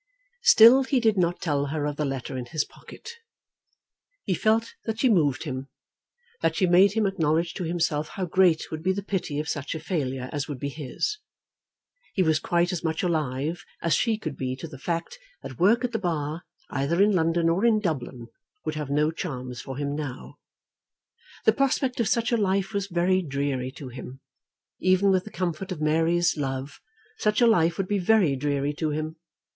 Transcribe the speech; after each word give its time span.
Still 0.41 0.81
he 0.83 0.99
did 0.99 1.15
not 1.15 1.39
tell 1.41 1.67
her 1.67 1.85
of 1.85 1.95
the 1.95 2.05
letter 2.05 2.35
in 2.35 2.47
his 2.47 2.65
pocket. 2.65 3.11
He 4.23 4.33
felt 4.33 4.73
that 4.85 4.99
she 4.99 5.09
moved 5.09 5.43
him, 5.43 5.67
that 6.41 6.55
she 6.55 6.65
made 6.65 6.93
him 6.93 7.05
acknowledge 7.05 7.53
to 7.53 7.65
himself 7.65 8.07
how 8.07 8.25
great 8.25 8.71
would 8.71 8.81
be 8.81 8.93
the 8.93 9.03
pity 9.03 9.37
of 9.37 9.47
such 9.47 9.75
a 9.75 9.79
failure 9.79 10.27
as 10.33 10.47
would 10.47 10.57
be 10.59 10.69
his. 10.69 11.19
He 12.15 12.23
was 12.23 12.39
quite 12.39 12.71
as 12.71 12.83
much 12.83 13.03
alive 13.03 13.63
as 13.79 13.93
she 13.93 14.17
could 14.17 14.35
be 14.35 14.55
to 14.55 14.67
the 14.67 14.79
fact 14.79 15.19
that 15.43 15.59
work 15.59 15.83
at 15.83 15.91
the 15.91 15.99
Bar, 15.99 16.45
either 16.71 16.99
in 16.99 17.11
London 17.11 17.47
or 17.47 17.63
in 17.63 17.79
Dublin, 17.79 18.25
would 18.65 18.73
have 18.73 18.89
no 18.89 19.11
charms 19.11 19.61
for 19.61 19.77
him 19.77 19.95
now. 19.95 20.39
The 21.45 21.53
prospect 21.53 21.99
of 21.99 22.07
such 22.07 22.31
a 22.31 22.37
life 22.37 22.73
was 22.73 22.87
very 22.87 23.21
dreary 23.21 23.69
to 23.73 23.89
him. 23.89 24.19
Even 24.79 25.11
with 25.11 25.25
the 25.25 25.29
comfort 25.31 25.71
of 25.71 25.79
Mary's 25.79 26.37
love 26.37 26.79
such 27.19 27.39
a 27.39 27.45
life 27.45 27.77
would 27.77 27.87
be 27.87 27.99
very 27.99 28.35
dreary 28.35 28.73
to 28.73 28.89
him. 28.89 29.17